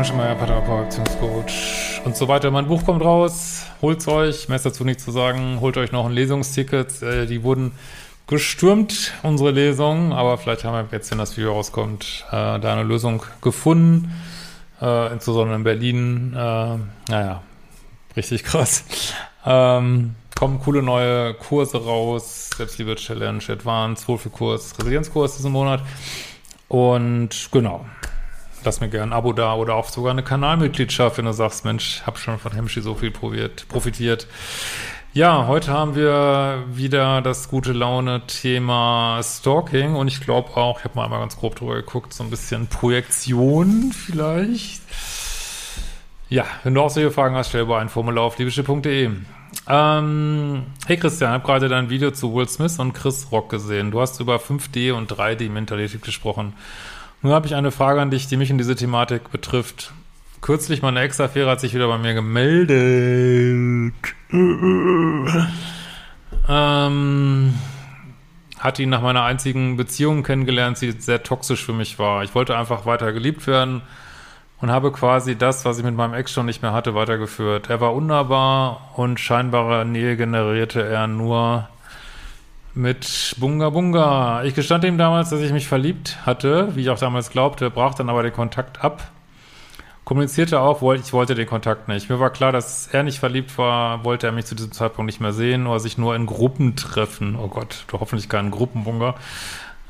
Christian 0.00 0.18
Schemeier, 0.18 0.34
Paartherapeut, 0.34 0.84
Beziehungscoach 0.88 2.00
und 2.06 2.16
so 2.16 2.26
weiter. 2.26 2.50
Mein 2.50 2.68
Buch 2.68 2.86
kommt 2.86 3.02
raus, 3.02 3.66
holt's 3.82 4.08
euch, 4.08 4.48
mehr 4.48 4.56
ist 4.56 4.64
dazu 4.64 4.82
nicht 4.82 4.98
zu 4.98 5.10
sagen, 5.10 5.60
holt 5.60 5.76
euch 5.76 5.92
noch 5.92 6.06
ein 6.06 6.12
Lesungsticket. 6.12 7.02
Äh, 7.02 7.26
die 7.26 7.42
wurden 7.42 7.72
gestürmt, 8.26 9.12
unsere 9.22 9.50
Lesungen, 9.50 10.14
aber 10.14 10.38
vielleicht 10.38 10.64
haben 10.64 10.72
wir 10.72 10.96
jetzt, 10.96 11.10
wenn 11.10 11.18
das 11.18 11.36
Video 11.36 11.52
rauskommt, 11.52 12.24
äh, 12.28 12.30
da 12.30 12.72
eine 12.72 12.82
Lösung 12.82 13.22
gefunden, 13.42 14.10
äh, 14.80 15.12
insbesondere 15.12 15.56
in 15.56 15.64
Berlin. 15.64 16.32
Äh, 16.32 16.76
naja, 17.10 17.42
richtig 18.16 18.44
krass. 18.44 18.84
Ähm, 19.44 20.14
kommen 20.34 20.60
coole 20.60 20.82
neue 20.82 21.34
Kurse 21.34 21.76
raus, 21.76 22.48
Selbstliebe-Challenge, 22.56 23.42
Advanced, 23.50 24.08
Wohlfühlkurs, 24.08 24.78
Resilienzkurs 24.78 25.36
diesen 25.36 25.52
Monat. 25.52 25.82
Und 26.68 27.50
genau, 27.52 27.84
lass 28.64 28.80
mir 28.80 28.88
gerne 28.88 29.12
ein 29.12 29.12
Abo 29.12 29.32
da 29.32 29.54
oder 29.54 29.74
auch 29.74 29.88
sogar 29.88 30.12
eine 30.12 30.22
Kanalmitgliedschaft, 30.22 31.18
wenn 31.18 31.24
du 31.24 31.32
sagst, 31.32 31.64
Mensch, 31.64 32.02
hab 32.06 32.18
schon 32.18 32.38
von 32.38 32.52
Hemschi 32.52 32.80
so 32.80 32.94
viel 32.94 33.10
probiert, 33.10 33.66
profitiert. 33.68 34.26
Ja, 35.12 35.48
heute 35.48 35.72
haben 35.72 35.96
wir 35.96 36.62
wieder 36.70 37.20
das 37.20 37.48
gute 37.48 37.72
Laune-Thema 37.72 39.20
Stalking 39.24 39.96
und 39.96 40.06
ich 40.06 40.20
glaube 40.20 40.56
auch, 40.56 40.78
ich 40.78 40.84
habe 40.84 40.94
mal 40.94 41.04
einmal 41.04 41.18
ganz 41.18 41.36
grob 41.36 41.56
drüber 41.56 41.74
geguckt, 41.74 42.14
so 42.14 42.22
ein 42.22 42.30
bisschen 42.30 42.68
Projektion 42.68 43.92
vielleicht. 43.92 44.82
Ja, 46.28 46.44
wenn 46.62 46.74
du 46.74 46.80
auch 46.80 46.90
solche 46.90 47.10
Fragen 47.10 47.34
hast, 47.34 47.48
stell 47.48 47.62
über 47.62 47.78
ein 47.78 47.88
Formular 47.88 48.22
auf 48.22 48.38
liebische.de. 48.38 49.10
Ähm, 49.66 50.62
hey 50.86 50.96
Christian, 50.96 51.30
ich 51.30 51.34
habe 51.34 51.44
gerade 51.44 51.68
dein 51.68 51.90
Video 51.90 52.12
zu 52.12 52.32
Will 52.32 52.48
Smith 52.48 52.78
und 52.78 52.92
Chris 52.92 53.28
Rock 53.32 53.48
gesehen. 53.50 53.90
Du 53.90 54.00
hast 54.00 54.20
über 54.20 54.36
5D 54.36 54.92
und 54.92 55.10
3D-Mentalität 55.10 56.02
gesprochen. 56.02 56.54
Nun 57.22 57.32
habe 57.32 57.46
ich 57.46 57.54
eine 57.54 57.70
Frage 57.70 58.00
an 58.00 58.10
dich, 58.10 58.28
die 58.28 58.36
mich 58.36 58.50
in 58.50 58.58
diese 58.58 58.76
Thematik 58.76 59.30
betrifft. 59.30 59.92
Kürzlich 60.40 60.80
meine 60.80 61.00
Ex-Affäre 61.00 61.50
hat 61.50 61.60
sich 61.60 61.74
wieder 61.74 61.86
bei 61.86 61.98
mir 61.98 62.14
gemeldet. 62.14 63.92
ähm, 66.48 67.54
hat 68.58 68.78
ihn 68.78 68.88
nach 68.88 69.02
meiner 69.02 69.24
einzigen 69.24 69.76
Beziehung 69.76 70.22
kennengelernt, 70.22 70.80
die 70.80 70.92
sehr 70.92 71.22
toxisch 71.22 71.64
für 71.64 71.74
mich 71.74 71.98
war. 71.98 72.24
Ich 72.24 72.34
wollte 72.34 72.56
einfach 72.56 72.86
weiter 72.86 73.12
geliebt 73.12 73.46
werden 73.46 73.82
und 74.60 74.70
habe 74.70 74.92
quasi 74.92 75.36
das, 75.36 75.64
was 75.64 75.78
ich 75.78 75.84
mit 75.84 75.94
meinem 75.94 76.14
Ex 76.14 76.32
schon 76.32 76.46
nicht 76.46 76.62
mehr 76.62 76.72
hatte, 76.72 76.94
weitergeführt. 76.94 77.70
Er 77.70 77.80
war 77.80 77.94
unnahbar 77.94 78.92
und 78.96 79.20
scheinbare 79.20 79.84
Nähe 79.84 80.16
generierte 80.16 80.82
er 80.82 81.06
nur 81.06 81.68
mit 82.74 83.34
Bunga 83.38 83.70
Bunga. 83.70 84.44
Ich 84.44 84.54
gestand 84.54 84.84
ihm 84.84 84.98
damals, 84.98 85.30
dass 85.30 85.40
ich 85.40 85.52
mich 85.52 85.66
verliebt 85.66 86.18
hatte, 86.24 86.74
wie 86.76 86.82
ich 86.82 86.90
auch 86.90 86.98
damals 86.98 87.30
glaubte, 87.30 87.70
brach 87.70 87.94
dann 87.94 88.08
aber 88.08 88.22
den 88.22 88.32
Kontakt 88.32 88.84
ab. 88.84 89.10
Kommunizierte 90.04 90.60
auch, 90.60 90.82
ich 90.94 91.12
wollte 91.12 91.34
den 91.34 91.46
Kontakt 91.46 91.86
nicht. 91.86 92.10
Mir 92.10 92.18
war 92.18 92.30
klar, 92.30 92.52
dass 92.52 92.88
er 92.88 93.02
nicht 93.02 93.20
verliebt 93.20 93.56
war, 93.58 94.04
wollte 94.04 94.26
er 94.26 94.32
mich 94.32 94.46
zu 94.46 94.54
diesem 94.54 94.72
Zeitpunkt 94.72 95.06
nicht 95.06 95.20
mehr 95.20 95.32
sehen 95.32 95.66
oder 95.66 95.78
sich 95.78 95.98
nur 95.98 96.16
in 96.16 96.26
Gruppen 96.26 96.74
treffen. 96.74 97.36
Oh 97.36 97.48
Gott, 97.48 97.84
du 97.88 98.00
hoffentlich 98.00 98.28
keinen 98.28 98.50
Gruppenbunga. 98.50 99.14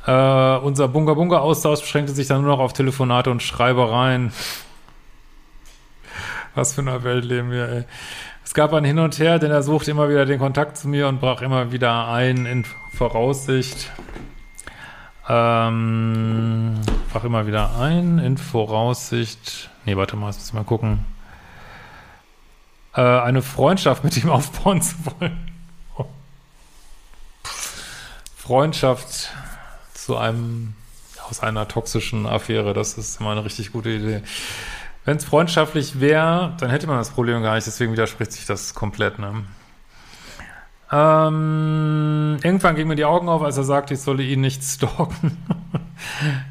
Äh, 0.07 0.59
unser 0.59 0.89
Bunga 0.89 1.15
Bunga 1.15 1.39
Austausch 1.39 1.81
beschränkte 1.81 2.13
sich 2.13 2.27
dann 2.27 2.43
nur 2.43 2.51
noch 2.51 2.63
auf 2.63 2.73
Telefonate 2.73 3.31
und 3.31 3.43
Schreibereien. 3.43 4.33
Was 6.55 6.75
für 6.75 6.81
eine 6.81 7.05
Welt 7.05 7.25
leben 7.25 7.51
wir, 7.51 7.69
ey. 7.69 7.85
Es 8.51 8.55
gab 8.55 8.73
ein 8.73 8.85
Hin 8.85 8.99
und 8.99 9.17
Her, 9.21 9.39
denn 9.39 9.53
er 9.53 9.63
suchte 9.63 9.93
immer 9.93 10.09
wieder 10.09 10.27
den 10.27 10.41
Kontakt 10.41 10.77
zu 10.77 10.89
mir 10.89 11.07
und 11.07 11.21
brach 11.21 11.41
immer 11.41 11.71
wieder 11.71 12.09
ein 12.09 12.47
in 12.47 12.65
Voraussicht. 12.93 13.93
Ähm, 15.29 16.81
brach 17.13 17.23
immer 17.23 17.47
wieder 17.47 17.79
ein 17.79 18.19
in 18.19 18.39
Voraussicht. 18.39 19.71
Nee, 19.85 19.97
warte 19.97 20.17
mal, 20.17 20.27
jetzt 20.27 20.39
muss 20.39 20.49
ich 20.49 20.53
mal 20.53 20.65
gucken. 20.65 21.05
Äh, 22.93 23.03
eine 23.03 23.41
Freundschaft 23.43 24.03
mit 24.03 24.17
ihm 24.17 24.31
aufbauen 24.31 24.83
zu 24.83 24.97
wollen. 25.05 25.39
Freundschaft 28.37 29.31
zu 29.95 30.17
einem 30.17 30.75
aus 31.29 31.39
einer 31.39 31.69
toxischen 31.69 32.27
Affäre, 32.27 32.75
das 32.75 32.95
ist 32.99 33.21
immer 33.21 33.31
eine 33.31 33.45
richtig 33.45 33.71
gute 33.71 33.91
Idee. 33.91 34.23
Wenn 35.05 35.17
es 35.17 35.25
freundschaftlich 35.25 36.01
wäre, 36.01 36.55
dann 36.61 36.71
hätte 36.71 36.87
man 36.87 36.99
das 36.99 37.11
Problem 37.11 37.43
gar 37.43 37.55
nicht, 37.55 37.67
deswegen 37.67 37.93
widerspricht 37.93 38.33
sich 38.33 38.47
das 38.47 38.75
komplett. 38.75 39.19
Ne? 39.19 39.45
Ähm, 40.93 42.39
irgendwann 42.43 42.75
gingen 42.75 42.89
mir 42.89 42.97
die 42.97 43.05
Augen 43.05 43.29
auf, 43.29 43.43
als 43.43 43.57
er 43.57 43.65
sagte, 43.65 43.95
ich 43.95 44.01
solle 44.01 44.23
ihn 44.23 44.41
nicht 44.41 44.63
stalken, 44.65 45.37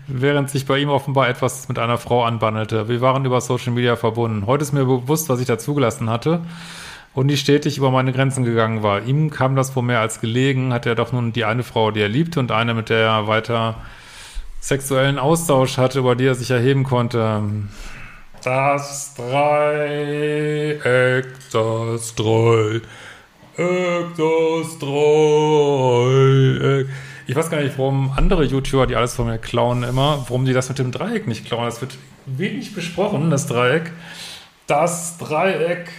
während 0.07 0.49
sich 0.49 0.65
bei 0.65 0.79
ihm 0.79 0.89
offenbar 0.89 1.27
etwas 1.27 1.67
mit 1.67 1.77
einer 1.77 1.97
Frau 1.97 2.23
anbandelte. 2.23 2.88
Wir 2.88 3.01
waren 3.01 3.25
über 3.25 3.41
Social 3.41 3.73
Media 3.73 3.95
verbunden. 3.95 4.47
Heute 4.47 4.63
ist 4.63 4.71
mir 4.71 4.85
bewusst, 4.85 5.29
was 5.29 5.39
ich 5.41 5.47
da 5.47 5.57
zugelassen 5.57 6.09
hatte 6.09 6.41
und 7.13 7.27
die 7.27 7.38
stetig 7.38 7.77
über 7.77 7.91
meine 7.91 8.13
Grenzen 8.13 8.45
gegangen 8.45 8.81
war. 8.81 9.03
Ihm 9.03 9.29
kam 9.29 9.55
das 9.55 9.71
vor 9.71 9.83
mehr 9.83 9.99
als 9.99 10.21
gelegen, 10.21 10.71
hatte 10.71 10.89
er 10.89 10.95
doch 10.95 11.11
nun 11.11 11.33
die 11.33 11.43
eine 11.43 11.63
Frau, 11.63 11.91
die 11.91 11.99
er 11.99 12.09
liebte 12.09 12.39
und 12.39 12.51
eine, 12.51 12.73
mit 12.73 12.89
der 12.89 12.99
er 12.99 13.27
weiter 13.27 13.75
sexuellen 14.61 15.19
Austausch 15.19 15.77
hatte, 15.77 15.99
über 15.99 16.15
die 16.15 16.25
er 16.25 16.35
sich 16.35 16.51
erheben 16.51 16.83
konnte. 16.83 17.43
Das 18.44 19.16
Dreieck, 19.16 21.25
das 21.51 22.16
Dreieck, 22.16 22.83
das 23.57 24.79
Dreieck. 24.79 26.88
Ich 27.27 27.35
weiß 27.35 27.50
gar 27.50 27.59
nicht, 27.59 27.77
warum 27.77 28.13
andere 28.16 28.45
YouTuber, 28.45 28.88
die 28.88 28.95
alles 28.95 29.13
von 29.13 29.27
mir 29.27 29.39
klauen 29.39 29.83
immer, 29.83 30.23
warum 30.29 30.45
die 30.45 30.53
das 30.53 30.69
mit 30.69 30.79
dem 30.79 30.94
Dreieck 30.94 31.27
nicht 31.27 31.45
klauen. 31.45 31.66
Das 31.66 31.81
wird 31.81 31.97
wenig 32.25 32.73
besprochen, 32.73 33.29
das 33.29 33.45
Dreieck. 33.45 33.91
Das 34.67 35.17
Dreieck, 35.17 35.89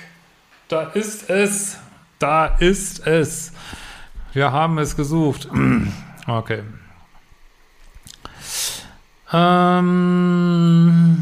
da 0.68 0.84
ist 0.84 1.28
es, 1.28 1.76
da 2.18 2.46
ist 2.46 3.06
es. 3.06 3.52
Wir 4.32 4.50
haben 4.50 4.78
es 4.78 4.96
gesucht. 4.96 5.46
Okay. 6.26 6.62
Ähm... 9.32 11.19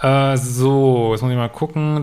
Äh, 0.00 0.36
so, 0.36 1.10
jetzt 1.12 1.22
muss 1.22 1.30
ich 1.30 1.36
mal 1.36 1.48
gucken. 1.48 1.96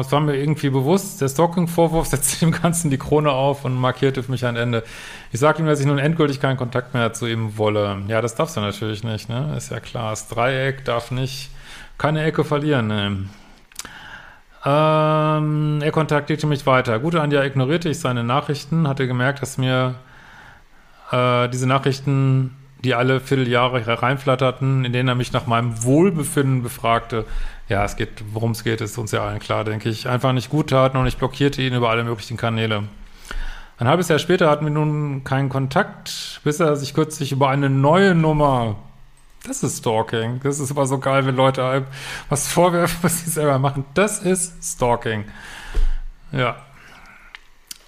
Es 0.00 0.12
war 0.12 0.20
mir 0.20 0.36
irgendwie 0.36 0.70
bewusst, 0.70 1.20
der 1.20 1.28
Stalking-Vorwurf 1.28 2.06
setzte 2.08 2.44
dem 2.46 2.52
Ganzen 2.52 2.90
die 2.90 2.98
Krone 2.98 3.32
auf 3.32 3.64
und 3.64 3.74
markierte 3.74 4.22
für 4.22 4.30
mich 4.30 4.44
ein 4.46 4.56
Ende. 4.56 4.84
Ich 5.32 5.40
sagte 5.40 5.62
ihm, 5.62 5.66
dass 5.66 5.80
ich 5.80 5.86
nun 5.86 5.98
endgültig 5.98 6.40
keinen 6.40 6.56
Kontakt 6.56 6.94
mehr 6.94 7.12
zu 7.12 7.26
ihm 7.26 7.58
wolle. 7.58 8.02
Ja, 8.06 8.20
das 8.20 8.36
darfst 8.36 8.56
du 8.56 8.60
natürlich 8.60 9.02
nicht, 9.02 9.28
ne? 9.28 9.54
Ist 9.56 9.70
ja 9.70 9.80
klar. 9.80 10.10
Das 10.10 10.28
Dreieck 10.28 10.84
darf 10.84 11.10
nicht 11.10 11.50
keine 11.98 12.22
Ecke 12.22 12.44
verlieren, 12.44 12.86
ne? 12.86 13.24
Ähm, 14.64 15.80
er 15.82 15.92
kontaktierte 15.92 16.46
mich 16.46 16.66
weiter. 16.66 16.98
Gute 16.98 17.20
Anja 17.20 17.42
ignorierte 17.44 17.88
ich 17.88 17.98
seine 18.00 18.24
Nachrichten, 18.24 18.88
hatte 18.88 19.06
gemerkt, 19.06 19.42
dass 19.42 19.58
mir 19.58 19.96
äh, 21.10 21.48
diese 21.48 21.66
Nachrichten 21.66 22.56
die 22.84 22.94
alle 22.94 23.20
Vierteljahre 23.20 23.84
hereinflatterten, 23.84 24.84
in 24.84 24.92
denen 24.92 25.08
er 25.08 25.14
mich 25.14 25.32
nach 25.32 25.46
meinem 25.46 25.82
Wohlbefinden 25.82 26.62
befragte. 26.62 27.24
Ja, 27.68 27.84
es 27.84 27.96
geht, 27.96 28.22
worum 28.32 28.52
es 28.52 28.64
geht, 28.64 28.80
ist 28.80 28.98
uns 28.98 29.12
ja 29.12 29.24
allen 29.24 29.38
klar, 29.38 29.64
denke 29.64 29.88
ich. 29.88 30.08
Einfach 30.08 30.32
nicht 30.32 30.50
gut 30.50 30.70
taten 30.70 30.96
und 30.96 31.06
ich 31.06 31.16
blockierte 31.16 31.62
ihn 31.62 31.74
über 31.74 31.90
alle 31.90 32.04
möglichen 32.04 32.36
Kanäle. 32.36 32.84
Ein 33.78 33.88
halbes 33.88 34.08
Jahr 34.08 34.18
später 34.18 34.48
hatten 34.48 34.64
wir 34.64 34.72
nun 34.72 35.24
keinen 35.24 35.48
Kontakt, 35.48 36.40
bis 36.44 36.60
er 36.60 36.76
sich 36.76 36.94
kürzlich 36.94 37.32
über 37.32 37.48
eine 37.48 37.68
neue 37.68 38.14
Nummer 38.14 38.76
das 39.46 39.62
ist 39.62 39.78
Stalking. 39.78 40.40
Das 40.42 40.58
ist 40.58 40.70
immer 40.70 40.86
so 40.86 40.98
geil, 40.98 41.24
wenn 41.26 41.36
Leute 41.36 41.64
einem 41.64 41.86
was 42.28 42.48
vorwerfen, 42.48 42.98
was 43.02 43.24
sie 43.24 43.30
selber 43.30 43.58
machen. 43.58 43.84
Das 43.94 44.18
ist 44.18 44.62
Stalking. 44.62 45.24
Ja. 46.32 46.56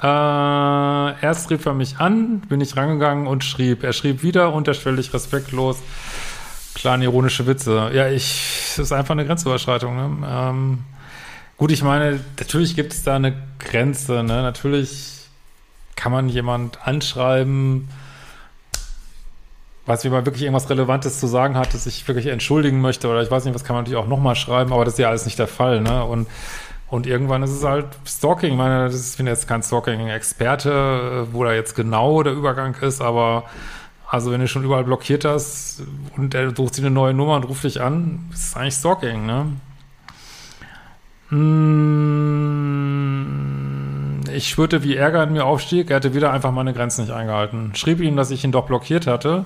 Äh, 0.01 0.07
erst 0.07 1.51
rief 1.51 1.67
er 1.67 1.75
mich 1.75 1.99
an, 1.99 2.41
bin 2.41 2.61
ich 2.61 2.77
rangegangen 2.77 3.27
und 3.27 3.43
schrieb. 3.43 3.83
Er 3.83 3.93
schrieb 3.93 4.23
wieder 4.23 4.53
unterschwellig 4.53 5.13
respektlos, 5.13 5.79
kleine 6.75 7.05
ironische 7.05 7.47
Witze. 7.47 7.91
Ja, 7.93 8.09
ich, 8.09 8.75
das 8.77 8.87
ist 8.87 8.93
einfach 8.93 9.13
eine 9.13 9.27
Grenzüberschreitung. 9.27 9.97
Ne? 9.97 10.29
Ähm, 10.29 10.79
gut, 11.57 11.73
ich 11.73 11.83
meine, 11.83 12.21
natürlich 12.39 12.77
gibt 12.77 12.93
es 12.93 13.03
da 13.03 13.17
eine 13.17 13.35
Grenze. 13.59 14.23
Ne? 14.23 14.43
Natürlich 14.43 15.19
kann 15.97 16.13
man 16.13 16.29
jemand 16.29 16.87
anschreiben, 16.87 17.89
weiß, 19.87 20.05
wie 20.05 20.11
man 20.11 20.25
wirklich 20.27 20.45
irgendwas 20.45 20.71
Relevantes 20.71 21.19
zu 21.19 21.27
sagen 21.27 21.57
hat, 21.57 21.75
dass 21.75 21.87
ich 21.87 22.07
wirklich 22.07 22.27
entschuldigen 22.27 22.81
möchte 22.81 23.09
oder 23.09 23.23
ich 23.23 23.31
weiß 23.31 23.45
nicht, 23.45 23.55
was 23.55 23.65
kann 23.65 23.75
man 23.75 23.83
natürlich 23.83 23.99
auch 23.99 24.07
nochmal 24.07 24.37
schreiben, 24.37 24.73
aber 24.73 24.85
das 24.85 24.95
ist 24.95 24.99
ja 25.01 25.09
alles 25.09 25.25
nicht 25.25 25.41
der 25.41 25.49
Fall. 25.49 25.81
Ne? 25.81 26.05
Und 26.05 26.29
und 26.91 27.07
irgendwann 27.07 27.43
ist 27.43 27.51
es 27.51 27.65
halt 27.65 27.87
Stalking. 28.07 28.53
Ich 28.53 28.57
meine, 28.57 28.85
das 28.87 29.11
ich 29.11 29.17
bin 29.17 29.27
jetzt 29.27 29.47
kein 29.47 29.63
Stalking-Experte, 29.63 31.29
wo 31.33 31.45
da 31.45 31.53
jetzt 31.53 31.75
genau 31.75 32.23
der 32.23 32.33
Übergang 32.33 32.75
ist, 32.81 33.01
aber 33.01 33.45
also 34.11 34.33
wenn 34.33 34.41
du 34.41 34.49
schon 34.49 34.65
überall 34.65 34.85
blockiert 34.85 35.27
hast 35.27 35.83
und 36.17 36.35
er 36.35 36.55
sucht 36.57 36.75
sich 36.75 36.85
eine 36.85 36.95
neue 36.95 37.13
Nummer 37.13 37.37
und 37.37 37.45
ruft 37.45 37.65
dich 37.65 37.83
an, 37.83 38.31
ist 38.33 38.57
eigentlich 38.57 38.75
Stalking, 38.75 39.27
ne? 39.27 39.47
Hm, 41.29 42.39
ich 44.33 44.49
spürte, 44.49 44.83
wie 44.83 44.97
Ärger 44.97 45.25
in 45.25 45.33
mir 45.33 45.45
aufstieg. 45.45 45.91
Er 45.91 45.97
hatte 45.97 46.15
wieder 46.15 46.33
einfach 46.33 46.53
meine 46.53 46.73
Grenzen 46.73 47.03
nicht 47.03 47.13
eingehalten. 47.13 47.75
Schrieb 47.75 48.01
ihm, 48.01 48.17
dass 48.17 48.31
ich 48.31 48.45
ihn 48.45 48.53
doch 48.53 48.65
blockiert 48.67 49.07
hatte. 49.07 49.45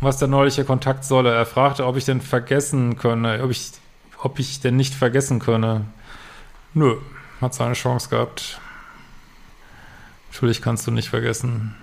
Was 0.00 0.18
der 0.18 0.26
neuliche 0.28 0.64
Kontakt 0.64 1.04
solle. 1.04 1.32
Er 1.32 1.46
fragte, 1.46 1.86
ob 1.86 1.96
ich 1.96 2.04
denn 2.04 2.20
vergessen 2.20 2.96
könne, 2.96 3.40
ob 3.42 3.50
ich, 3.52 3.70
ob 4.18 4.40
ich 4.40 4.60
denn 4.60 4.74
nicht 4.76 4.94
vergessen 4.94 5.38
könne. 5.38 5.84
Nö, 6.76 6.96
hat 7.40 7.54
seine 7.54 7.72
Chance 7.72 8.10
gehabt. 8.10 8.60
Natürlich 10.30 10.60
kannst 10.60 10.86
du 10.86 10.90
nicht 10.90 11.08
vergessen. 11.08 11.74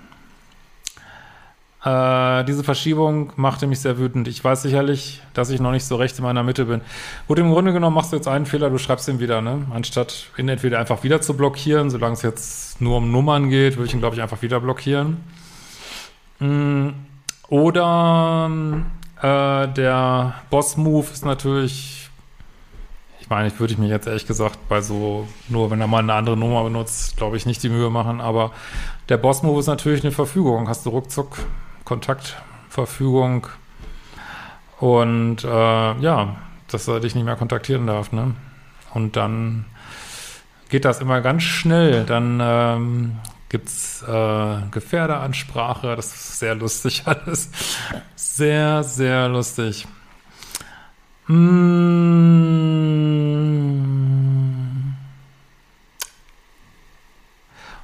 Äh, 1.84 2.46
diese 2.46 2.64
Verschiebung 2.64 3.34
machte 3.36 3.66
mich 3.66 3.80
sehr 3.80 3.98
wütend. 3.98 4.28
Ich 4.28 4.44
weiß 4.44 4.62
sicherlich, 4.62 5.24
dass 5.34 5.50
ich 5.50 5.60
noch 5.60 5.72
nicht 5.72 5.84
so 5.84 5.96
recht 5.96 6.16
in 6.20 6.24
meiner 6.24 6.44
Mitte 6.44 6.66
bin. 6.66 6.82
Gut, 7.28 7.40
im 7.40 7.52
Grunde 7.52 7.74
genommen 7.74 7.96
machst 7.96 8.12
du 8.12 8.18
jetzt 8.18 8.28
einen 8.28 8.46
Fehler, 8.46 8.70
du 8.70 8.78
schreibst 8.78 9.08
ihn 9.08 9.20
wieder, 9.20 9.42
ne? 9.42 9.66
Anstatt 9.74 10.28
ihn 10.38 10.48
entweder 10.48 10.78
einfach 10.78 11.04
wieder 11.04 11.22
zu 11.22 11.36
blockieren, 11.36 11.90
solange 11.90 12.14
es 12.14 12.22
jetzt 12.22 12.80
nur 12.80 12.98
um 12.98 13.12
Nummern 13.12 13.50
geht, 13.50 13.78
würde 13.78 13.88
ich 13.88 13.96
ihn, 13.96 14.00
glaube 14.00 14.16
ich, 14.16 14.22
einfach 14.22 14.44
wieder 14.44 14.60
blockieren. 14.60 15.24
Mm, 16.38 16.90
oder 17.48 18.48
äh, 19.24 19.68
der 19.70 20.36
Boss-Move 20.52 21.08
ist 21.12 21.26
natürlich, 21.26 22.03
ich 23.24 23.30
meine, 23.30 23.48
ich 23.48 23.58
würde 23.58 23.80
mich 23.80 23.90
jetzt 23.90 24.06
ehrlich 24.06 24.28
gesagt 24.28 24.68
bei 24.68 24.82
so, 24.82 25.30
nur 25.48 25.72
wenn 25.72 25.80
er 25.80 25.88
mal 25.88 26.00
eine 26.00 26.14
andere 26.14 26.36
Nummer 26.36 26.62
benutzt, 26.66 27.16
glaube 27.16 27.38
ich, 27.38 27.46
nicht 27.46 27.64
die 27.64 27.70
Mühe 27.70 27.90
machen, 27.90 28.20
aber 28.20 28.52
der 29.08 29.16
Boss-Move 29.16 29.62
ist 29.62 29.68
natürlich 29.68 30.04
eine 30.04 30.12
Verfügung. 30.12 30.68
Hast 30.68 30.86
du 30.86 30.90
ruckzuck 30.90 31.38
Kontaktverfügung. 31.86 33.48
Und 34.78 35.46
äh, 35.46 35.48
ja, 35.48 36.36
dass 36.68 36.90
er 36.90 37.00
dich 37.00 37.16
nicht 37.16 37.24
mehr 37.24 37.38
kontaktieren 37.38 37.88
darf, 37.88 38.12
ne? 38.12 38.36
Und 38.94 39.16
dann 39.16 39.64
geht 40.68 40.84
das 40.84 41.00
immer 41.00 41.22
ganz 41.22 41.44
schnell. 41.44 42.04
Dann 42.04 42.42
ähm, 42.44 43.20
gibt 43.48 43.70
es 43.70 44.04
äh, 44.04 44.58
Gefährderansprache. 44.70 45.96
Das 45.96 46.08
ist 46.08 46.40
sehr 46.40 46.56
lustig 46.56 47.04
alles. 47.06 47.50
Sehr, 48.16 48.84
sehr 48.84 49.30
lustig. 49.30 49.88
Mmh. 51.28 52.84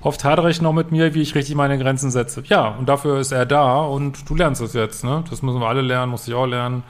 Oft 0.01 0.23
hadere 0.23 0.49
ich 0.49 0.61
noch 0.61 0.71
mit 0.71 0.91
mir, 0.91 1.13
wie 1.13 1.21
ich 1.21 1.35
richtig 1.35 1.55
meine 1.55 1.77
Grenzen 1.77 2.09
setze. 2.09 2.41
Ja, 2.45 2.69
und 2.69 2.87
dafür 2.87 3.19
ist 3.19 3.31
er 3.31 3.45
da 3.45 3.81
und 3.81 4.29
du 4.29 4.35
lernst 4.35 4.61
es 4.61 4.73
jetzt, 4.73 5.03
ne? 5.03 5.23
Das 5.29 5.41
müssen 5.41 5.59
wir 5.59 5.67
alle 5.67 5.81
lernen, 5.81 6.11
muss 6.11 6.27
ich 6.27 6.33
auch 6.33 6.45
lernen. 6.45 6.83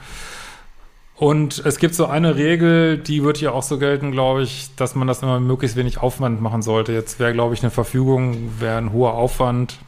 Und 1.16 1.62
es 1.66 1.78
gibt 1.78 1.94
so 1.94 2.06
eine 2.06 2.36
Regel, 2.36 2.96
die 2.98 3.22
wird 3.24 3.36
hier 3.36 3.52
auch 3.52 3.62
so 3.62 3.78
gelten, 3.78 4.10
glaube 4.12 4.42
ich, 4.42 4.74
dass 4.76 4.94
man 4.94 5.06
das 5.06 5.22
immer 5.22 5.38
möglichst 5.38 5.76
wenig 5.76 5.98
Aufwand 5.98 6.40
machen 6.40 6.62
sollte. 6.62 6.92
Jetzt 6.92 7.18
wäre, 7.20 7.32
glaube 7.32 7.52
ich, 7.52 7.62
eine 7.62 7.70
Verfügung, 7.70 8.52
wäre 8.58 8.78
ein 8.78 8.92
hoher 8.92 9.14
Aufwand. 9.14 9.78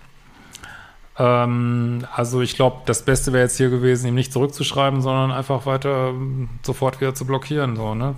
Ähm, 1.19 2.07
also 2.15 2.41
ich 2.41 2.55
glaube, 2.55 2.83
das 2.87 3.05
Beste 3.05 3.33
wäre 3.33 3.45
jetzt 3.45 3.57
hier 3.57 3.71
gewesen, 3.71 4.07
ihm 4.09 4.15
nicht 4.15 4.33
zurückzuschreiben, 4.33 5.03
sondern 5.03 5.31
einfach 5.31 5.67
weiter 5.67 6.09
ähm, 6.09 6.49
sofort 6.63 7.01
wieder 7.01 7.15
zu 7.15 7.27
blockieren, 7.27 7.77
so, 7.77 7.95
ne? 7.95 8.15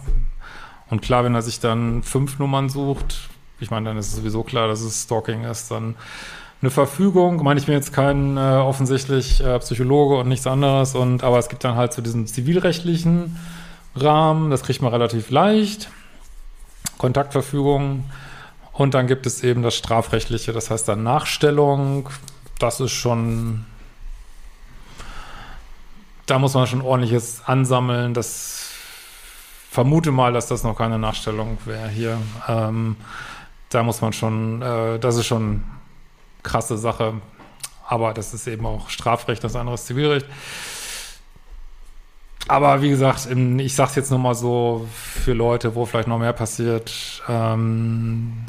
Und 0.91 1.01
klar, 1.03 1.25
wenn 1.25 1.35
er 1.35 1.43
sich 1.43 1.61
dann 1.61 2.03
fünf 2.03 2.39
Nummern 2.39 2.69
sucht, 2.69 3.29
ich 3.61 3.71
meine, 3.71 3.89
dann 3.89 3.97
ist 3.97 4.09
es 4.09 4.17
sowieso 4.17 4.43
klar, 4.43 4.69
dass 4.69 4.81
es 4.81 5.05
Stalking 5.05 5.45
ist. 5.45 5.71
Dann 5.71 5.95
eine 6.61 6.71
Verfügung. 6.71 7.43
Meine, 7.43 7.61
ich 7.61 7.67
bin 7.67 7.75
jetzt 7.75 7.93
kein 7.93 8.37
äh, 8.37 8.41
offensichtlich 8.41 9.43
äh, 9.43 9.59
Psychologe 9.59 10.17
und 10.17 10.29
nichts 10.29 10.47
anderes. 10.47 10.95
Und 10.95 11.23
aber 11.25 11.39
es 11.39 11.49
gibt 11.49 11.65
dann 11.65 11.77
halt 11.77 11.93
so 11.93 12.03
diesen 12.03 12.27
zivilrechtlichen 12.27 13.37
Rahmen. 13.95 14.51
Das 14.51 14.63
kriegt 14.63 14.83
man 14.83 14.93
relativ 14.93 15.31
leicht. 15.31 15.89
Kontaktverfügung. 16.99 18.05
Und 18.73 18.95
dann 18.95 19.07
gibt 19.07 19.27
es 19.27 19.43
eben 19.45 19.63
das 19.63 19.75
strafrechtliche. 19.77 20.53
Das 20.53 20.71
heißt 20.71 20.89
dann 20.89 21.03
Nachstellung. 21.03 22.09
Das 22.65 22.81
ist 22.81 22.93
schon 22.93 23.67
da 26.25 26.39
muss 26.39 26.55
man 26.55 26.67
schon 26.67 26.81
ordentliches 26.81 27.43
ansammeln. 27.45 28.15
Das 28.15 28.71
vermute 29.71 30.11
mal, 30.13 30.33
dass 30.33 30.47
das 30.47 30.65
noch 30.65 30.79
keine 30.79 30.99
Nachstellung 30.99 31.59
wäre 31.67 31.91
hier. 31.91 32.19
Ähm, 32.49 32.97
da 33.69 33.83
muss 33.83 34.01
man 34.01 34.15
schon, 34.15 34.63
äh, 34.63 34.99
das 34.99 35.17
ist 35.17 35.27
schon 35.27 35.63
krasse 36.43 36.79
Sache. 36.79 37.13
Aber 37.87 38.15
das 38.15 38.33
ist 38.33 38.47
eben 38.47 38.65
auch 38.65 38.89
Strafrecht, 38.89 39.45
das 39.45 39.57
andere 39.57 39.75
ist 39.75 39.87
Zivilrecht. 39.87 40.27
Aber 42.49 42.81
wie 42.81 42.89
gesagt, 42.89 43.27
ich 43.27 43.75
sage 43.75 43.91
es 43.91 43.97
jetzt 43.97 44.11
nur 44.11 44.19
mal 44.19 44.35
so 44.35 44.89
für 44.91 45.35
Leute, 45.35 45.75
wo 45.75 45.85
vielleicht 45.85 46.09
noch 46.09 46.19
mehr 46.19 46.33
passiert. 46.33 47.23
Ähm 47.29 48.47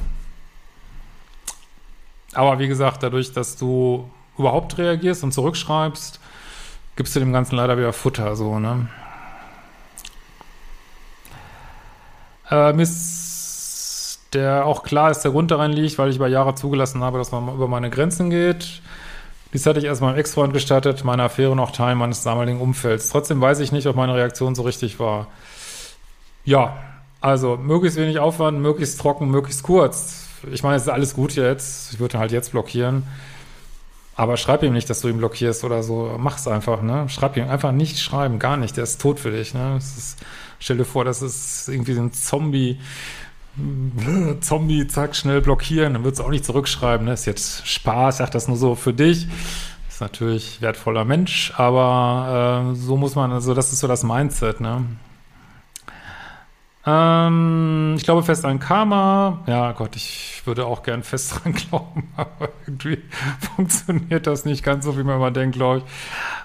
aber 2.35 2.59
wie 2.59 2.67
gesagt, 2.67 3.03
dadurch, 3.03 3.33
dass 3.33 3.55
du 3.55 4.09
überhaupt 4.37 4.77
reagierst 4.77 5.23
und 5.23 5.31
zurückschreibst, 5.31 6.19
gibst 6.95 7.15
du 7.15 7.19
dem 7.19 7.33
Ganzen 7.33 7.55
leider 7.55 7.77
wieder 7.77 7.93
Futter, 7.93 8.35
so, 8.35 8.59
ne? 8.59 8.87
Äh, 12.51 12.73
Miss 12.73 14.19
der 14.35 14.65
auch 14.65 14.83
klar 14.83 15.11
ist, 15.11 15.21
der 15.21 15.31
Grund 15.31 15.49
daran 15.49 15.71
liegt, 15.71 15.97
weil 15.97 16.09
ich 16.09 16.17
über 16.17 16.27
Jahre 16.27 16.55
zugelassen 16.55 17.01
habe, 17.01 17.17
dass 17.17 17.31
man 17.31 17.47
über 17.47 17.67
meine 17.67 17.89
Grenzen 17.89 18.29
geht. 18.29 18.81
Dies 19.53 19.65
hatte 19.65 19.79
ich 19.79 19.85
erst 19.85 20.01
meinem 20.01 20.17
Ex-Freund 20.17 20.53
gestattet, 20.53 21.05
meine 21.05 21.23
Affäre 21.23 21.55
noch 21.55 21.71
Teil 21.71 21.95
meines 21.95 22.23
damaligen 22.23 22.59
Umfelds. 22.59 23.09
Trotzdem 23.09 23.39
weiß 23.39 23.61
ich 23.61 23.71
nicht, 23.71 23.87
ob 23.87 23.95
meine 23.95 24.13
Reaktion 24.13 24.53
so 24.53 24.63
richtig 24.63 24.99
war. 24.99 25.27
Ja, 26.43 26.75
also 27.21 27.55
möglichst 27.55 27.97
wenig 27.97 28.19
Aufwand, 28.19 28.59
möglichst 28.59 28.99
trocken, 28.99 29.29
möglichst 29.29 29.63
kurz. 29.63 30.24
Ich 30.51 30.63
meine, 30.63 30.75
es 30.75 30.83
ist 30.83 30.89
alles 30.89 31.13
gut 31.13 31.35
jetzt. 31.35 31.93
Ich 31.93 31.99
würde 31.99 32.19
halt 32.19 32.31
jetzt 32.31 32.51
blockieren. 32.51 33.03
Aber 34.17 34.37
schreib 34.37 34.63
ihm 34.63 34.73
nicht, 34.73 34.89
dass 34.89 35.01
du 35.01 35.09
ihn 35.09 35.17
blockierst 35.17 35.63
oder 35.63 35.83
so. 35.83 36.15
Mach's 36.17 36.47
einfach, 36.47 36.81
ne? 36.81 37.09
Schreib 37.09 37.35
ihm 37.35 37.49
einfach 37.49 37.73
nicht 37.73 37.99
schreiben, 37.99 38.39
gar 38.39 38.55
nicht. 38.55 38.77
Der 38.77 38.83
ist 38.83 39.01
tot 39.01 39.19
für 39.19 39.31
dich, 39.31 39.53
ne? 39.53 39.75
Ist, 39.77 40.17
stell 40.59 40.77
dir 40.77 40.85
vor, 40.85 41.03
das 41.03 41.21
ist 41.21 41.67
irgendwie 41.67 41.93
so 41.93 42.01
ein 42.01 42.13
Zombie, 42.13 42.79
Zombie, 44.41 44.87
zack, 44.87 45.15
schnell 45.15 45.41
blockieren, 45.41 45.93
dann 45.93 46.03
wird 46.03 46.15
es 46.15 46.21
auch 46.21 46.29
nicht 46.29 46.45
zurückschreiben. 46.45 47.05
Ne? 47.05 47.13
Ist 47.13 47.25
jetzt 47.25 47.67
Spaß, 47.67 48.17
sagt 48.17 48.35
das 48.35 48.47
nur 48.47 48.57
so 48.57 48.75
für 48.75 48.93
dich. 48.93 49.27
Ist 49.89 50.01
natürlich 50.01 50.61
wertvoller 50.61 51.05
Mensch, 51.05 51.53
aber 51.55 52.73
äh, 52.73 52.75
so 52.75 52.97
muss 52.97 53.15
man, 53.15 53.31
also 53.31 53.53
das 53.53 53.71
ist 53.71 53.79
so 53.79 53.87
das 53.87 54.03
Mindset, 54.03 54.59
ne? 54.59 54.85
Ähm, 56.85 57.95
ich 57.97 58.03
glaube 58.03 58.23
fest 58.23 58.45
an 58.45 58.59
Karma. 58.59 59.43
Ja, 59.47 59.71
Gott, 59.71 59.95
ich 59.95 60.41
würde 60.45 60.65
auch 60.65 60.83
gern 60.83 61.03
fest 61.03 61.39
dran 61.43 61.53
glauben, 61.53 62.11
aber 62.15 62.49
irgendwie 62.65 62.99
funktioniert 63.55 64.27
das 64.27 64.45
nicht 64.45 64.63
ganz 64.63 64.85
so, 64.85 64.97
wie 64.97 65.03
man 65.03 65.15
immer 65.15 65.31
denkt, 65.31 65.55
glaube 65.55 65.79
ich. 65.79 65.83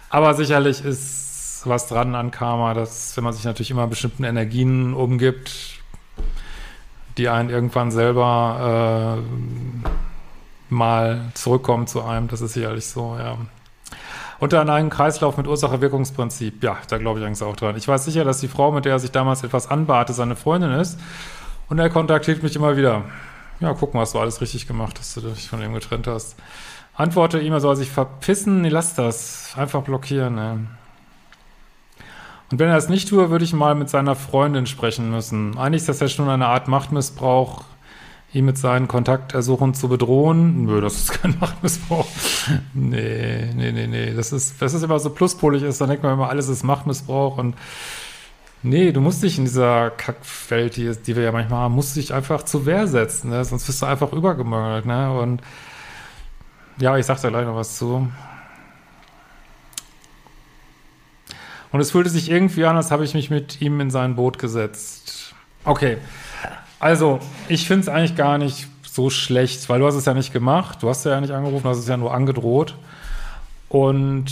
Aber 0.09 0.35
sicherlich 0.35 0.85
ist 0.85 1.63
was 1.65 1.89
dran 1.89 2.15
an 2.15 2.31
Karma, 2.31 2.73
dass 2.75 3.17
wenn 3.17 3.25
man 3.25 3.35
sich 3.35 3.45
natürlich 3.45 3.71
immer 3.71 3.87
bestimmten 3.87 4.25
Energien 4.25 4.95
umgibt, 4.95 5.81
die 7.19 7.29
einen 7.29 7.51
irgendwann 7.51 7.91
selber 7.91 9.19
äh, 9.19 10.73
mal 10.73 11.31
zurückkommen 11.35 11.87
zu 11.87 12.03
einem. 12.03 12.29
Das 12.29 12.41
ist 12.41 12.55
sicherlich 12.55 12.87
so, 12.87 13.17
ja. 13.19 13.37
Unter 14.41 14.63
einem 14.63 14.89
Kreislauf 14.89 15.37
mit 15.37 15.47
Ursache-Wirkungsprinzip. 15.47 16.65
Ja, 16.65 16.79
da 16.89 16.97
glaube 16.97 17.21
ich 17.21 17.27
eigentlich 17.27 17.43
auch 17.43 17.57
dran. 17.57 17.77
Ich 17.77 17.87
weiß 17.87 18.07
sicher, 18.07 18.25
dass 18.25 18.41
die 18.41 18.49
Frau, 18.49 18.73
mit 18.73 18.87
der 18.87 18.93
er 18.93 18.99
sich 18.99 19.11
damals 19.11 19.45
etwas 19.45 19.71
anbarte, 19.71 20.15
seine 20.15 20.35
Freundin 20.35 20.73
ist. 20.73 20.99
Und 21.69 21.79
er 21.79 21.91
kontaktiert 21.91 22.43
mich 22.43 22.57
immer 22.57 22.77
wieder. 22.77 23.05
Ja, 23.61 23.75
guck 23.75 23.93
mal, 23.93 24.01
hast 24.01 24.15
du 24.15 24.19
alles 24.19 24.41
richtig 24.41 24.67
gemacht, 24.67 24.99
dass 24.99 25.13
du 25.13 25.21
dich 25.21 25.49
von 25.49 25.63
ihm 25.63 25.75
getrennt 25.75 26.07
hast. 26.07 26.37
Antworte 26.95 27.39
ihm, 27.39 27.53
er 27.53 27.61
soll 27.61 27.77
sich 27.77 27.91
verpissen. 27.91 28.63
Nee, 28.63 28.71
lass 28.71 28.95
das. 28.95 29.53
Einfach 29.57 29.83
blockieren, 29.83 30.35
ne? 30.35 30.67
Und 32.51 32.59
wenn 32.59 32.69
er 32.69 32.79
es 32.79 32.89
nicht 32.89 33.09
tue, 33.09 33.31
würde 33.31 33.45
ich 33.45 33.53
mal 33.53 33.75
mit 33.75 33.91
seiner 33.91 34.17
Freundin 34.17 34.67
sprechen 34.67 35.11
müssen. 35.11 35.57
Eigentlich 35.59 35.83
ist 35.83 35.89
das 35.89 36.01
ja 36.01 36.09
schon 36.09 36.29
eine 36.29 36.47
Art 36.47 36.67
Machtmissbrauch, 36.67 37.63
ihn 38.33 38.45
mit 38.45 38.59
seinen 38.59 38.87
Kontaktersuchen 38.89 39.75
zu 39.75 39.89
bedrohen. 39.89 40.65
Nö, 40.67 40.81
das 40.81 40.95
ist 40.97 41.11
kein 41.23 41.37
Machtmissbrauch. 41.41 42.07
nee, 42.75 43.51
nee, 43.55 43.73
nee, 43.73 43.87
nee. 43.87 44.15
Das 44.15 44.33
ist, 44.33 44.61
das 44.63 44.75
ist 44.75 44.83
immer 44.83 44.99
so 44.99 45.11
pluspolig 45.11 45.63
ist, 45.63 45.81
dann 45.81 45.89
denkt 45.89 46.03
man 46.03 46.15
immer, 46.15 46.29
alles 46.29 46.49
ist 46.49 46.63
Machtmissbrauch 46.63 47.39
und 47.39 47.57
Nee, 48.63 48.93
du 48.93 49.01
musst 49.01 49.23
dich 49.23 49.39
in 49.39 49.45
dieser 49.45 49.91
Kackwelt, 49.91 50.77
die, 50.77 50.93
die 50.95 51.17
wir 51.17 51.23
ja 51.23 51.33
manchmal 51.33 51.61
haben, 51.61 51.75
musst 51.75 51.97
dich 51.97 52.13
einfach 52.13 52.43
zur 52.43 52.67
Wehr 52.67 52.87
setzen, 52.87 53.31
ne? 53.31 53.43
sonst 53.43 53.67
wirst 53.67 53.81
du 53.81 53.87
einfach 53.87 54.13
übergemördert, 54.13 54.85
ne? 54.85 55.19
Und 55.19 55.41
ja, 56.79 56.99
ich 56.99 57.07
sag 57.07 57.23
da 57.23 57.31
gleich 57.31 57.47
noch 57.47 57.57
was 57.57 57.79
zu. 57.79 58.11
Und 61.73 61.81
es 61.81 61.93
fühlte 61.93 62.11
sich 62.11 62.31
irgendwie 62.31 62.67
an, 62.67 62.77
als 62.77 62.91
habe 62.91 63.05
ich 63.05 63.15
mich 63.15 63.31
mit 63.31 63.63
ihm 63.63 63.81
in 63.81 63.91
sein 63.91 64.17
Boot 64.17 64.39
gesetzt. 64.39 65.35
Okay, 65.65 65.97
also 66.81 67.21
ich 67.49 67.69
finde 67.69 67.83
es 67.83 67.89
eigentlich 67.89 68.17
gar 68.17 68.39
nicht 68.39 68.67
so 68.91 69.11
schlecht, 69.11 69.69
weil 69.69 69.79
du 69.79 69.87
hast 69.87 69.95
es 69.95 70.07
ja 70.07 70.15
nicht 70.15 70.33
gemacht, 70.33 70.83
du 70.83 70.89
hast 70.89 71.05
ja 71.05 71.21
nicht 71.21 71.33
angerufen, 71.33 71.63
du 71.63 71.69
hast 71.69 71.79
es 71.79 71.87
ja 71.87 71.97
nur 71.97 72.13
angedroht. 72.13 72.75
Und 73.69 74.27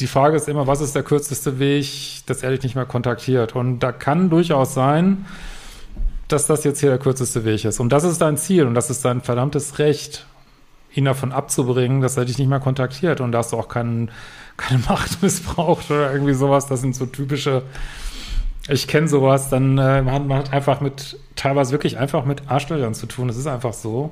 die 0.00 0.06
Frage 0.06 0.36
ist 0.36 0.48
immer, 0.48 0.66
was 0.66 0.80
ist 0.80 0.94
der 0.94 1.02
kürzeste 1.02 1.58
Weg, 1.58 2.22
dass 2.26 2.42
er 2.42 2.50
dich 2.52 2.62
nicht 2.62 2.74
mehr 2.74 2.86
kontaktiert? 2.86 3.54
Und 3.54 3.80
da 3.80 3.92
kann 3.92 4.30
durchaus 4.30 4.72
sein, 4.72 5.26
dass 6.28 6.46
das 6.46 6.64
jetzt 6.64 6.80
hier 6.80 6.88
der 6.88 6.98
kürzeste 6.98 7.44
Weg 7.44 7.64
ist. 7.64 7.80
Und 7.80 7.90
das 7.90 8.04
ist 8.04 8.20
dein 8.20 8.38
Ziel 8.38 8.66
und 8.66 8.74
das 8.74 8.88
ist 8.88 9.04
dein 9.04 9.20
verdammtes 9.20 9.78
Recht, 9.78 10.26
ihn 10.94 11.04
davon 11.04 11.32
abzubringen, 11.32 12.00
dass 12.00 12.16
er 12.16 12.24
dich 12.24 12.38
nicht 12.38 12.48
mehr 12.48 12.60
kontaktiert. 12.60 13.20
Und 13.20 13.32
da 13.32 13.38
hast 13.38 13.52
du 13.52 13.56
auch 13.58 13.68
keinen, 13.68 14.10
keine 14.56 14.82
Macht 14.88 15.22
missbraucht 15.22 15.90
oder 15.90 16.12
irgendwie 16.12 16.34
sowas. 16.34 16.66
Das 16.66 16.80
sind 16.80 16.94
so 16.94 17.06
typische, 17.06 17.62
ich 18.68 18.86
kenne 18.86 19.08
sowas, 19.08 19.48
dann 19.48 19.78
äh, 19.78 20.02
man, 20.02 20.26
man 20.26 20.38
hat 20.38 20.52
einfach 20.52 20.80
mit, 20.80 21.18
teilweise 21.36 21.72
wirklich 21.72 21.98
einfach 21.98 22.24
mit 22.24 22.50
Arschlöchern 22.50 22.94
zu 22.94 23.06
tun. 23.06 23.28
Das 23.28 23.36
ist 23.36 23.46
einfach 23.46 23.72
so. 23.72 24.10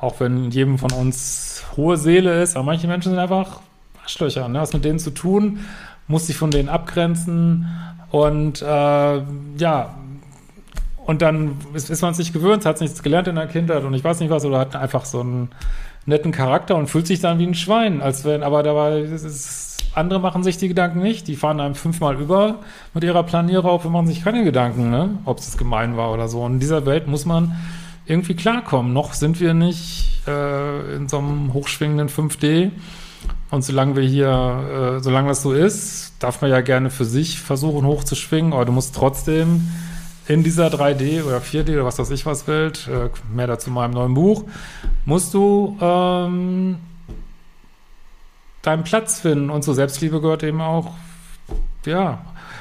Auch 0.00 0.20
wenn 0.20 0.50
jedem 0.50 0.78
von 0.78 0.92
uns 0.92 1.64
hohe 1.76 1.96
Seele 1.96 2.42
ist, 2.42 2.56
aber 2.56 2.64
manche 2.64 2.86
Menschen 2.86 3.10
sind 3.10 3.18
einfach 3.18 3.60
Arschlöcher. 4.02 4.48
Ne? 4.48 4.60
Was 4.60 4.72
mit 4.72 4.84
denen 4.84 4.98
zu 4.98 5.10
tun, 5.10 5.60
muss 6.06 6.26
sich 6.26 6.36
von 6.36 6.50
denen 6.50 6.68
abgrenzen 6.68 7.68
und 8.10 8.62
äh, 8.62 8.64
ja, 8.64 9.94
und 11.04 11.22
dann 11.22 11.56
ist, 11.74 11.90
ist 11.90 12.02
man 12.02 12.14
sich 12.14 12.32
gewöhnt, 12.32 12.66
hat 12.66 12.80
nichts 12.80 13.02
gelernt 13.02 13.28
in 13.28 13.36
der 13.36 13.46
Kindheit 13.46 13.82
und 13.84 13.94
ich 13.94 14.04
weiß 14.04 14.20
nicht 14.20 14.30
was, 14.30 14.44
oder 14.44 14.58
hat 14.58 14.76
einfach 14.76 15.04
so 15.04 15.20
einen 15.20 15.50
netten 16.06 16.32
Charakter 16.32 16.76
und 16.76 16.88
fühlt 16.88 17.06
sich 17.06 17.20
dann 17.20 17.38
wie 17.38 17.46
ein 17.46 17.54
Schwein, 17.54 18.00
als 18.00 18.24
wenn, 18.24 18.42
aber 18.42 18.62
dabei 18.62 19.00
ist, 19.00 19.24
andere 19.98 20.20
machen 20.20 20.42
sich 20.42 20.56
die 20.56 20.68
Gedanken 20.68 21.00
nicht, 21.00 21.28
die 21.28 21.36
fahren 21.36 21.60
einem 21.60 21.74
fünfmal 21.74 22.16
über 22.20 22.60
mit 22.94 23.04
ihrer 23.04 23.22
Planierraub 23.22 23.84
und 23.84 23.92
machen 23.92 24.06
sich 24.06 24.24
keine 24.24 24.44
Gedanken, 24.44 24.90
ne? 24.90 25.18
ob 25.24 25.38
es 25.38 25.56
gemein 25.56 25.96
war 25.96 26.12
oder 26.12 26.28
so. 26.28 26.42
Und 26.42 26.54
in 26.54 26.60
dieser 26.60 26.86
Welt 26.86 27.06
muss 27.06 27.26
man 27.26 27.56
irgendwie 28.06 28.34
klarkommen. 28.34 28.92
Noch 28.92 29.12
sind 29.12 29.40
wir 29.40 29.54
nicht 29.54 30.22
äh, 30.26 30.96
in 30.96 31.08
so 31.08 31.18
einem 31.18 31.52
hochschwingenden 31.52 32.08
5D. 32.08 32.70
Und 33.50 33.62
solange 33.62 33.96
wir 33.96 34.02
hier, 34.02 34.98
äh, 34.98 35.02
solange 35.02 35.28
das 35.28 35.42
so 35.42 35.52
ist, 35.52 36.14
darf 36.18 36.40
man 36.40 36.50
ja 36.50 36.60
gerne 36.60 36.90
für 36.90 37.04
sich 37.04 37.40
versuchen 37.40 37.86
hochzuschwingen, 37.86 38.52
aber 38.52 38.64
du 38.64 38.72
musst 38.72 38.94
trotzdem 38.94 39.68
in 40.26 40.42
dieser 40.42 40.68
3D 40.68 41.24
oder 41.24 41.38
4D 41.38 41.72
oder 41.72 41.86
was 41.86 41.98
weiß 41.98 42.10
ich 42.10 42.26
was 42.26 42.46
Welt, 42.46 42.88
äh, 42.88 43.08
mehr 43.34 43.46
dazu 43.46 43.68
in 43.70 43.74
meinem 43.74 43.92
neuen 43.92 44.14
Buch, 44.14 44.44
musst 45.06 45.32
du 45.32 45.78
ähm, 45.80 46.76
deinen 48.68 48.84
Platz 48.84 49.20
finden. 49.20 49.50
Und 49.50 49.62
zur 49.62 49.74
Selbstliebe 49.74 50.20
gehört 50.20 50.42
eben 50.42 50.60
auch, 50.60 50.92
ja, 51.84 52.18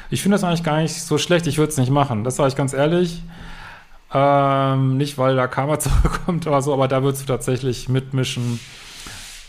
ich 0.10 0.22
finde 0.22 0.36
das 0.36 0.44
eigentlich 0.44 0.64
gar 0.64 0.82
nicht 0.82 1.02
so 1.02 1.18
schlecht. 1.18 1.48
Ich 1.48 1.58
würde 1.58 1.72
es 1.72 1.78
nicht 1.78 1.92
machen. 1.92 2.24
Das 2.24 2.38
sage 2.38 2.50
ich 2.50 2.56
ganz 2.56 2.74
ehrlich. 2.74 3.24
Ähm, 4.14 4.98
nicht, 4.98 5.18
weil 5.18 5.36
da 5.36 5.48
Karma 5.48 5.80
zurückkommt 5.80 6.48
oder 6.48 6.62
so, 6.62 6.74
aber 6.74 6.88
da 6.88 7.04
würdest 7.04 7.24
du 7.24 7.28
tatsächlich 7.28 7.90
mitmischen 7.90 8.60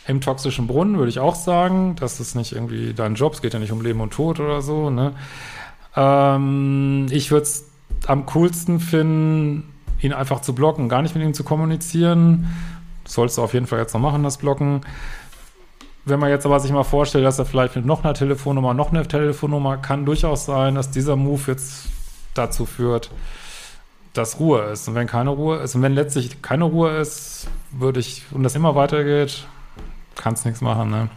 im 0.09 0.23
toxischen 0.23 0.67
Brunnen, 0.67 0.97
würde 0.97 1.11
ich 1.11 1.21
auch 1.21 1.35
sagen. 1.35 1.95
Das 1.97 2.19
ist 2.19 2.35
nicht 2.35 2.53
irgendwie 2.53 2.95
dein 2.95 3.15
Job. 3.15 3.35
Es 3.35 3.43
geht 3.43 3.53
ja 3.53 3.61
nicht 3.61 3.73
um 3.73 3.83
Leben 3.83 4.01
und 4.01 4.13
Tod 4.13 4.41
oder 4.41 4.63
so. 4.63 4.91
Ne? 4.91 5.13
Ähm, 5.95 7.07
ich 7.11 7.31
würde 7.31 7.43
es 7.43 7.67
am 8.07 8.25
coolsten 8.27 8.81
finden, 8.81 9.75
ihn 10.01 10.15
einfach 10.15 10.41
zu 10.41 10.55
blocken, 10.55 10.89
gar 10.89 11.03
nicht 11.03 11.15
mit 11.15 11.23
ihm 11.23 11.35
zu 11.35 11.45
kommunizieren. 11.45 12.49
Sollst 13.05 13.37
du 13.37 13.43
auf 13.43 13.53
jeden 13.53 13.67
Fall 13.67 13.81
jetzt 13.81 13.93
noch 13.93 14.01
machen, 14.01 14.23
das 14.23 14.39
Blocken. 14.39 14.81
Wenn 16.09 16.21
man 16.21 16.31
jetzt 16.31 16.47
aber 16.47 16.59
sich 16.59 16.73
mal 16.73 16.85
vorstellt, 16.85 17.25
dass 17.27 17.39
er 17.39 17.45
vielleicht 17.45 17.77
mit 17.77 17.85
noch 17.85 18.03
einer 18.03 18.15
Telefonnummer, 18.15 18.73
noch 18.73 18.91
eine 18.91 19.07
Telefonnummer, 19.07 19.77
kann 19.77 20.07
durchaus 20.07 20.47
sein, 20.47 20.75
dass 20.75 20.91
dieser 20.91 21.17
Move 21.17 21.43
jetzt 21.49 21.89
dazu 22.33 22.65
führt, 22.65 23.11
dass 24.15 24.41
Ruhe 24.41 24.63
ist. 24.71 24.89
Und 24.89 24.95
wenn 24.95 25.07
keine 25.07 25.31
Ruhe 25.31 25.59
ist, 25.59 25.75
und 25.75 25.83
wenn 25.83 25.93
letztlich 25.93 26.41
keine 26.41 26.65
Ruhe 26.65 26.97
ist, 26.97 27.49
würde 27.73 28.01
ich, 28.01 28.25
und 28.31 28.43
das 28.43 28.55
immer 28.55 28.75
weitergeht, 28.75 29.47
kannst 30.17 30.47
nichts 30.47 30.63
machen, 30.63 30.91
ne? 30.91 31.09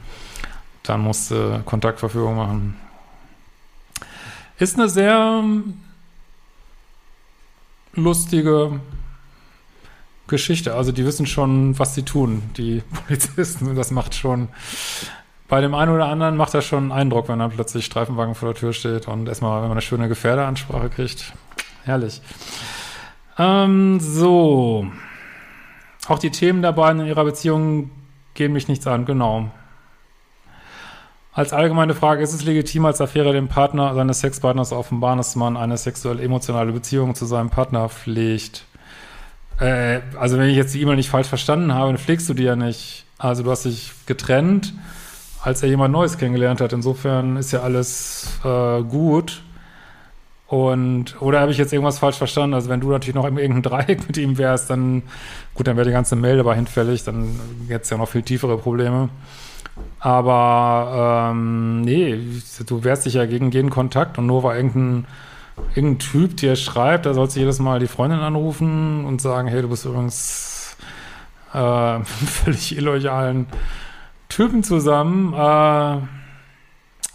Dann 0.83 0.99
musst 0.99 1.31
du 1.31 1.61
Kontaktverfügung 1.63 2.35
machen. 2.35 2.75
Ist 4.57 4.77
eine 4.77 4.89
sehr 4.89 5.43
lustige 7.93 8.79
Geschichte. 10.31 10.73
Also 10.73 10.91
die 10.91 11.05
wissen 11.05 11.27
schon, 11.27 11.77
was 11.77 11.93
sie 11.93 12.01
tun, 12.01 12.41
die 12.57 12.81
Polizisten. 13.05 13.67
Und 13.67 13.75
das 13.75 13.91
macht 13.91 14.15
schon, 14.15 14.47
bei 15.47 15.61
dem 15.61 15.75
einen 15.75 15.93
oder 15.93 16.07
anderen 16.07 16.35
macht 16.35 16.55
das 16.55 16.65
schon 16.65 16.91
Eindruck, 16.91 17.29
wenn 17.29 17.37
dann 17.37 17.51
plötzlich 17.51 17.85
Streifenwagen 17.85 18.33
vor 18.33 18.49
der 18.49 18.59
Tür 18.59 18.73
steht 18.73 19.07
und 19.07 19.27
erstmal, 19.27 19.61
wenn 19.61 19.67
man 19.67 19.73
eine 19.73 19.81
schöne 19.81 20.07
Gefährdeansprache 20.07 20.89
kriegt. 20.89 21.33
Herrlich. 21.83 22.21
Ähm, 23.37 23.99
so. 23.99 24.87
Auch 26.07 26.19
die 26.19 26.31
Themen 26.31 26.63
der 26.63 26.71
beiden 26.71 27.01
in 27.01 27.07
ihrer 27.07 27.23
Beziehung 27.23 27.91
gehen 28.33 28.53
mich 28.53 28.67
nichts 28.67 28.87
an, 28.87 29.05
genau. 29.05 29.51
Als 31.33 31.53
allgemeine 31.53 31.93
Frage, 31.95 32.21
ist 32.21 32.33
es 32.33 32.43
legitim, 32.43 32.85
als 32.85 32.99
Affäre 32.99 33.31
dem 33.31 33.47
Partner 33.47 33.93
seines 33.93 34.19
Sexpartners 34.19 34.73
offenbaren, 34.73 35.17
dass 35.17 35.35
man 35.37 35.55
eine 35.55 35.77
sexuell-emotionale 35.77 36.73
Beziehung 36.73 37.15
zu 37.15 37.25
seinem 37.25 37.49
Partner 37.49 37.87
pflegt? 37.87 38.65
Äh, 39.61 40.01
also 40.19 40.37
wenn 40.37 40.49
ich 40.49 40.57
jetzt 40.57 40.73
die 40.73 40.81
E-Mail 40.81 40.95
nicht 40.97 41.09
falsch 41.09 41.27
verstanden 41.27 41.73
habe, 41.73 41.87
dann 41.87 41.97
pflegst 41.97 42.27
du 42.27 42.33
die 42.33 42.43
ja 42.43 42.55
nicht. 42.55 43.05
Also 43.17 43.43
du 43.43 43.51
hast 43.51 43.65
dich 43.65 43.91
getrennt, 44.07 44.73
als 45.43 45.61
er 45.61 45.69
jemand 45.69 45.93
Neues 45.93 46.17
kennengelernt 46.17 46.59
hat. 46.59 46.73
Insofern 46.73 47.37
ist 47.37 47.51
ja 47.51 47.61
alles 47.61 48.39
äh, 48.43 48.81
gut. 48.81 49.43
Und, 50.47 51.21
oder 51.21 51.39
habe 51.39 51.51
ich 51.51 51.57
jetzt 51.57 51.71
irgendwas 51.71 51.99
falsch 51.99 52.17
verstanden? 52.17 52.55
Also 52.55 52.69
wenn 52.69 52.81
du 52.81 52.89
natürlich 52.89 53.15
noch 53.15 53.25
in 53.25 53.37
irgendeinem 53.37 53.61
Dreieck 53.85 54.07
mit 54.07 54.17
ihm 54.17 54.37
wärst, 54.37 54.69
dann, 54.69 55.03
gut, 55.53 55.67
dann 55.67 55.77
wäre 55.77 55.87
die 55.87 55.93
ganze 55.93 56.15
Mail 56.15 56.39
aber 56.39 56.55
hinfällig, 56.55 57.03
dann 57.03 57.39
hätte 57.69 57.83
es 57.83 57.89
ja 57.89 57.97
noch 57.97 58.09
viel 58.09 58.23
tiefere 58.23 58.57
Probleme. 58.57 59.09
Aber 59.99 61.29
ähm, 61.31 61.81
nee, 61.81 62.19
du 62.65 62.83
wehrst 62.83 63.05
dich 63.05 63.13
ja 63.13 63.25
gegen 63.25 63.51
jeden 63.51 63.69
Kontakt 63.69 64.17
und 64.17 64.25
nur 64.25 64.43
weil 64.43 64.57
irgendein, 64.57 65.05
irgendein 65.75 65.99
Typ 65.99 66.37
dir 66.37 66.55
schreibt, 66.55 67.05
da 67.05 67.13
sollst 67.13 67.35
du 67.35 67.39
jedes 67.39 67.59
Mal 67.59 67.79
die 67.79 67.87
Freundin 67.87 68.19
anrufen 68.19 69.05
und 69.05 69.21
sagen, 69.21 69.47
hey, 69.47 69.61
du 69.61 69.69
bist 69.69 69.85
übrigens 69.85 70.75
äh, 71.53 71.99
völlig 72.03 72.77
illoyalen 72.77 73.47
Typen 74.29 74.63
zusammen. 74.63 75.33
Äh, 75.33 75.97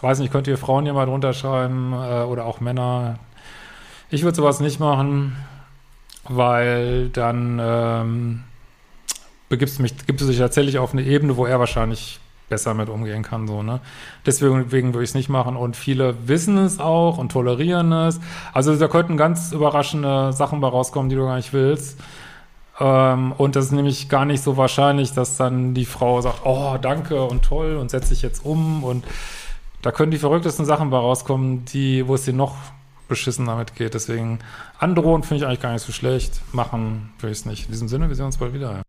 weiß 0.02 0.19
nicht, 0.21 0.33
könnt 0.33 0.47
ihr 0.47 0.59
Frauen 0.59 0.85
hier 0.85 0.95
mal 0.95 1.07
drunter 1.07 1.33
schreiben 1.33 1.93
äh, 1.93 2.23
oder 2.23 2.45
auch 2.45 2.61
Männer. 2.61 3.19
Ich 4.11 4.23
würde 4.23 4.37
sowas 4.37 4.61
nicht 4.61 4.78
machen, 4.78 5.37
weil 6.25 7.09
dann 7.09 7.59
ähm, 7.61 8.45
begibst 9.49 9.81
mich, 9.81 10.07
gibst 10.07 10.25
du 10.25 10.28
dich 10.28 10.38
tatsächlich 10.38 10.78
auf 10.78 10.93
eine 10.93 11.02
Ebene, 11.02 11.37
wo 11.37 11.47
er 11.47 11.59
wahrscheinlich 11.59 12.21
besser 12.48 12.74
mit 12.74 12.88
umgehen 12.88 13.22
kann, 13.22 13.46
so, 13.46 13.62
ne? 13.62 13.80
Deswegen, 14.24 14.64
deswegen 14.64 14.94
würde 14.94 15.04
ich 15.04 15.10
es 15.10 15.14
nicht 15.14 15.28
machen 15.28 15.56
und 15.56 15.76
viele 15.76 16.28
wissen 16.28 16.58
es 16.58 16.78
auch 16.78 17.18
und 17.18 17.32
tolerieren 17.32 17.92
es. 17.92 18.20
Also 18.52 18.76
da 18.76 18.88
könnten 18.88 19.16
ganz 19.16 19.52
überraschende 19.52 20.32
Sachen 20.32 20.60
bei 20.60 20.68
rauskommen, 20.68 21.08
die 21.08 21.16
du 21.16 21.24
gar 21.24 21.36
nicht 21.36 21.52
willst. 21.52 21.98
Ähm, 22.78 23.32
und 23.32 23.56
das 23.56 23.66
ist 23.66 23.72
nämlich 23.72 24.08
gar 24.08 24.24
nicht 24.24 24.42
so 24.42 24.56
wahrscheinlich, 24.56 25.12
dass 25.12 25.36
dann 25.36 25.74
die 25.74 25.86
Frau 25.86 26.20
sagt, 26.20 26.42
oh, 26.44 26.76
danke 26.80 27.22
und 27.22 27.44
toll 27.44 27.76
und 27.76 27.90
setzt 27.90 28.08
sich 28.08 28.22
jetzt 28.22 28.44
um 28.44 28.84
und 28.84 29.04
da 29.82 29.92
können 29.92 30.10
die 30.10 30.18
verrücktesten 30.18 30.64
Sachen 30.64 30.90
bei 30.90 30.98
rauskommen, 30.98 31.64
die, 31.66 32.06
wo 32.08 32.14
es 32.14 32.24
dir 32.24 32.32
noch 32.32 32.56
beschissen 33.08 33.46
damit 33.46 33.74
geht. 33.76 33.94
Deswegen 33.94 34.40
androhen 34.78 35.22
finde 35.22 35.36
ich 35.36 35.46
eigentlich 35.46 35.60
gar 35.60 35.72
nicht 35.72 35.84
so 35.84 35.92
schlecht. 35.92 36.40
Machen 36.52 37.12
würde 37.20 37.32
ich 37.32 37.38
es 37.38 37.46
nicht. 37.46 37.66
In 37.66 37.72
diesem 37.72 37.88
Sinne, 37.88 38.08
wir 38.08 38.16
sehen 38.16 38.26
uns 38.26 38.36
bald 38.36 38.52
wieder. 38.52 38.86